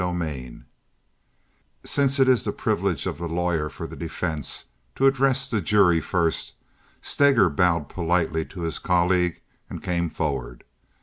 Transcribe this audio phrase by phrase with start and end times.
[0.01, 0.61] Chapter XLIII
[1.83, 5.99] Since it is the privilege of the lawyer for the defense to address the jury
[6.01, 6.55] first,
[7.03, 10.63] Steger bowed politely to his colleague and came forward.